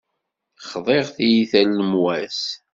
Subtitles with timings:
[0.69, 2.41] Xḍiɣ tiyita n lemwas.